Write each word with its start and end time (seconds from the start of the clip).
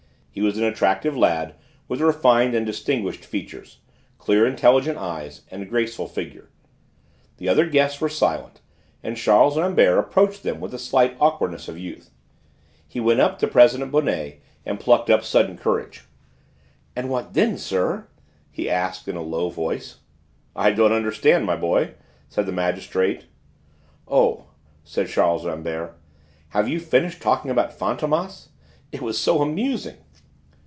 He 0.33 0.39
was 0.41 0.57
an 0.57 0.63
attractive 0.63 1.17
lad 1.17 1.55
with 1.89 1.99
refined 1.99 2.55
and 2.55 2.65
distinguished 2.65 3.25
features, 3.25 3.79
clear, 4.17 4.47
intelligent 4.47 4.97
eyes, 4.97 5.41
and 5.51 5.67
graceful 5.67 6.07
figure. 6.07 6.47
The 7.35 7.49
other 7.49 7.65
guests 7.65 7.99
were 7.99 8.07
silent, 8.07 8.61
and 9.03 9.17
Charles 9.17 9.57
Rambert 9.57 9.99
approached 9.99 10.43
them 10.43 10.61
with 10.61 10.71
the 10.71 10.79
slight 10.79 11.17
awkwardness 11.19 11.67
of 11.67 11.77
youth. 11.77 12.11
He 12.87 13.01
went 13.01 13.19
up 13.19 13.39
to 13.39 13.47
President 13.49 13.91
Bonnet 13.91 14.41
and 14.65 14.79
plucked 14.79 15.09
up 15.09 15.25
sudden 15.25 15.57
courage. 15.57 16.05
"And 16.95 17.09
what 17.09 17.33
then, 17.33 17.57
sir?" 17.57 18.07
he 18.49 18.69
asked 18.69 19.09
in 19.09 19.17
a 19.17 19.21
low 19.21 19.51
tone. 19.51 19.81
"I 20.55 20.71
don't 20.71 20.93
understand, 20.93 21.45
my 21.45 21.57
boy," 21.57 21.95
said 22.29 22.45
the 22.45 22.53
magistrate. 22.53 23.25
"Oh!" 24.07 24.45
said 24.85 25.09
Charles 25.09 25.43
Rambert, 25.45 25.99
"have 26.49 26.69
you 26.69 26.79
finished 26.79 27.21
talking 27.21 27.51
about 27.51 27.77
Fantômas? 27.77 28.47
It 28.93 29.01
was 29.01 29.17
so 29.17 29.41
amusing!" 29.41 29.97